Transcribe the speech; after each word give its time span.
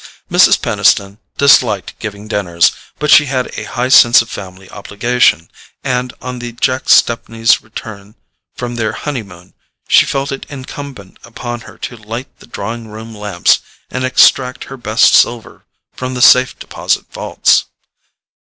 Mrs. 0.31 0.59
Peniston 0.59 1.19
disliked 1.37 1.93
giving 1.99 2.27
dinners, 2.27 2.71
but 2.97 3.11
she 3.11 3.27
had 3.27 3.51
a 3.55 3.65
high 3.65 3.89
sense 3.89 4.19
of 4.23 4.31
family 4.31 4.67
obligation, 4.71 5.47
and 5.83 6.11
on 6.23 6.39
the 6.39 6.53
Jack 6.53 6.89
Stepneys' 6.89 7.61
return 7.61 8.15
from 8.55 8.77
their 8.77 8.93
honeymoon 8.93 9.53
she 9.87 10.07
felt 10.07 10.31
it 10.31 10.47
incumbent 10.49 11.19
upon 11.23 11.61
her 11.69 11.77
to 11.77 11.97
light 11.97 12.39
the 12.39 12.47
drawing 12.47 12.87
room 12.87 13.13
lamps 13.15 13.59
and 13.91 14.03
extract 14.03 14.63
her 14.73 14.75
best 14.77 15.13
silver 15.13 15.65
from 15.93 16.15
the 16.15 16.21
Safe 16.23 16.57
Deposit 16.57 17.05
vaults. 17.11 17.65